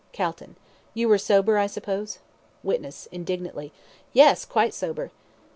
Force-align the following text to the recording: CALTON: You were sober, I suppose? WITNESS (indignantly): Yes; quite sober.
CALTON: 0.13 0.55
You 0.95 1.07
were 1.07 1.19
sober, 1.19 1.59
I 1.59 1.67
suppose? 1.67 2.17
WITNESS 2.63 3.07
(indignantly): 3.11 3.71
Yes; 4.13 4.45
quite 4.45 4.73
sober. 4.73 5.11